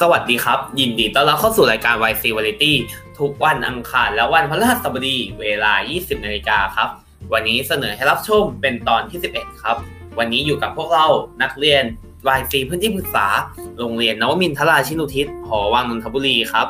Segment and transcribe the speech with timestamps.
[0.00, 2.72] สวัสดีครับ ยินดีต้อนรับเข้าสู่รายการ YC Variety
[3.18, 6.88] ทุกวันอังคารและวันพฤหัสบดีเวลา 20นาฬิกาครับ
[7.32, 9.76] วันนี้เสนอให้รับชมเป็นตอนที่ 11 ครับ
[10.18, 11.06] วันนี้อยู่กับพวกเรา
[11.42, 11.82] นักเรียน
[12.38, 13.26] YC เพื่อนที่ปรึกษา
[13.78, 16.66] โรงเรียนนวมินทราชินุทิศหอวังนนทบุรีครับ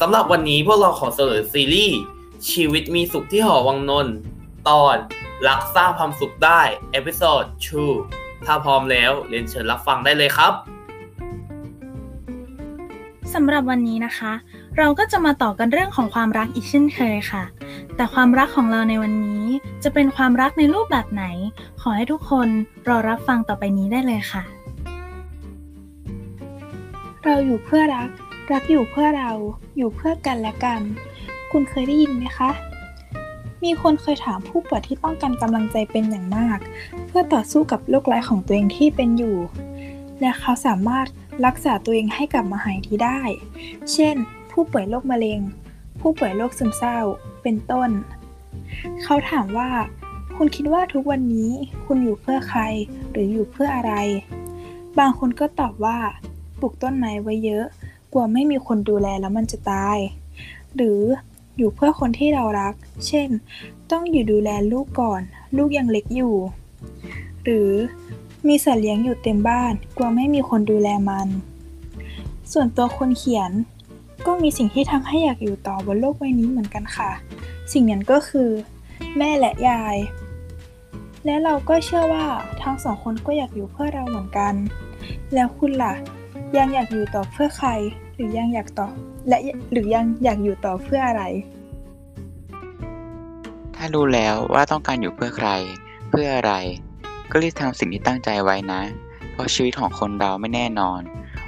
[0.00, 1.98] สำหรับวันนี้พวกเราขอเสนอซีรีส์
[2.50, 4.14] ชีวิตมีสุขที่หอวังนนท์
[4.68, 4.96] ตอน
[5.46, 6.60] รักสร้างความสุขได้
[6.92, 7.44] episode
[7.94, 10.54] 2ถ้าพร้อมแล้วเรียนเชิญรับฟังได้เลยครับ
[13.34, 14.32] สำหรับวันนี้นะคะ
[14.78, 17.44] เราก็จะมาต่อกันเรื่องของความรักอีกเช่นเคยค่ะ
[17.96, 19.44] แต่ความรักของเราในวันนี้
[19.84, 21.24] จะเป็นความรักในรูปแบบไหน
[21.80, 22.48] ขอให้ทุกคน
[22.88, 24.42] รอรับฟังต่อไปนี้ได้เลยค่ะ
[27.24, 28.08] เราอยู่เพื่อรัก
[28.52, 29.30] รักอยู่เพื่อเรา
[29.76, 30.80] อยู่เพื่อกันและกัน
[31.52, 32.50] คุณเคยได้ยินไหมคะ
[33.64, 36.58] มีคนเคยถามผู้ป่วยที่ต้องการกำลังใจเป็นอย่างมาก
[37.06, 39.36] เพื่อต่อสู้กับโรคร้ายของตัวเองที่เป็นอยู่
[40.20, 41.06] และเขาสามารถ
[41.46, 43.20] รักษาตัวเองให้กลับมาหายดีได้
[43.92, 44.14] เช่น
[44.50, 45.40] ผู้ป่วยโรคมะเร็ง
[46.00, 46.98] ผู้ป่วยโรคซึมเศร้า
[47.42, 47.90] เป็นต้น
[49.02, 49.70] เขาถามว่า
[50.36, 51.50] คุณคิดว่าทุกวันนี้
[51.84, 52.60] คุณอยู่เพื่อใคร
[53.10, 53.92] หรืออยู่เพื่ออะไร
[54.98, 55.98] บางคนก็ตอบว่า
[56.60, 57.64] ปลูกต้นไม้ไว้เยอะ
[58.12, 59.98] กลัวไม่มีคนดูแลแล้วมันจะตาย
[60.76, 61.00] หรือ
[61.56, 62.74] อยู่เพื่อคนที่เรารัก
[63.06, 63.28] เช่น
[63.90, 65.22] ต้องอยู่ดูแลลูกก่อน
[65.56, 66.34] ลูกยังเล็กอยู่
[67.44, 67.70] หรือ
[68.48, 71.28] มีสัตว์เลี้ยงอยู่เต็มบ้าน กลัวไม่มีคนดูแลมัน
[72.52, 73.50] ส่วนตัวคนเขียน
[74.26, 77.10] ก็มีสิ่งที่ทำให้อยากอยู่ต่อบนโลกใบนี้เหมือนกันค่ะ
[77.72, 78.50] สิ่งนั้นก็คือ
[79.16, 79.96] แม่และยาย
[81.24, 82.26] และเราก็เชื่อว่า
[82.62, 84.54] ทั้งสองคนก็อยากอยู่เพื่อเราเหมือนกัน
[85.34, 85.94] แล้วคุณล่ะ
[86.56, 87.70] ยังอยากอยู่ต่อเพื่อใคร
[88.14, 88.88] หรือยังอยากต่อ
[89.28, 89.38] และ
[89.72, 91.22] หรือยังอยากอยู่ต่อเพื่ออะไร
[93.76, 95.48] ถ้ารู้แล้วว่าต้องการอยู่เพื่อใคร
[96.10, 96.52] เพื่ออะไร
[97.30, 98.82] ก็รีบทำสิ่งที่ตั้งใจไว้นะ
[99.32, 101.00] เพราะชีวิตของคนเราไม่แน่นอน